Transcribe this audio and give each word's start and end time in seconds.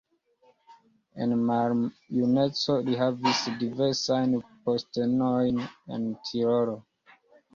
En 1.25 1.33
maljuneco 1.49 2.77
li 2.87 2.95
havis 3.01 3.43
diversajn 3.59 4.33
postenojn 4.69 5.61
en 5.97 6.09
Tirolo. 6.29 6.75